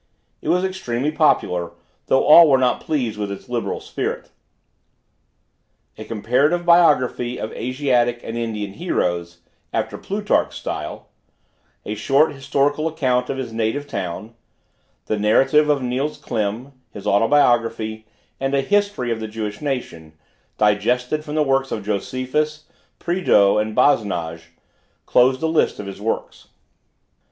It 0.41 0.49
was 0.49 0.63
extremely 0.63 1.11
popular, 1.11 1.73
though 2.07 2.23
all 2.25 2.49
were 2.49 2.57
not 2.57 2.81
pleased 2.81 3.19
with 3.19 3.31
its 3.31 3.47
liberal 3.47 3.79
spirit. 3.79 4.31
A 5.95 6.05
Comparative 6.05 6.65
Biography 6.65 7.37
of 7.39 7.51
Asiatic 7.53 8.19
and 8.23 8.35
Indian 8.35 8.73
Heroes, 8.73 9.41
after 9.71 9.99
Plutarch's 9.99 10.55
style; 10.57 11.09
A 11.85 11.93
short 11.93 12.33
Historical 12.33 12.87
Account 12.87 13.29
of 13.29 13.37
his 13.37 13.53
Native 13.53 13.85
Town; 13.85 14.33
The 15.05 15.19
Narrative 15.19 15.69
of 15.69 15.83
Niels 15.83 16.17
Klim; 16.17 16.71
His 16.91 17.05
Autobiography; 17.05 18.07
and 18.39 18.55
a 18.55 18.61
History 18.61 19.11
of 19.11 19.19
the 19.19 19.27
Jewish 19.27 19.61
Nation, 19.61 20.13
digested 20.57 21.23
from 21.23 21.35
the 21.35 21.43
works 21.43 21.71
of 21.71 21.85
Josephus, 21.85 22.63
Prideaux, 22.97 23.59
and 23.59 23.75
Basnage, 23.75 24.45
close 25.05 25.39
the 25.39 25.47
list 25.47 25.79
of 25.79 25.85
his 25.85 26.01
works. 26.01 26.47